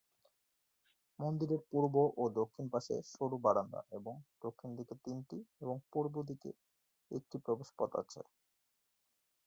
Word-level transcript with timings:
মন্দিরের 1.19 1.61
পূর্ব 1.69 1.93
ও 2.17 2.33
দক্ষিণ 2.39 2.65
পাশে 2.73 2.95
সরু 3.11 3.37
বারান্দা 3.45 3.81
এবং 3.97 4.13
দক্ষিণ 4.41 4.69
দিকে 4.79 4.93
তিনটি 5.05 5.37
এবং 5.61 5.75
পূর্ব 5.91 6.13
দিকে 6.29 6.49
একটি 7.11 7.35
প্রবেশ 7.45 7.69
পথ 7.79 7.91
আছে। 8.01 8.21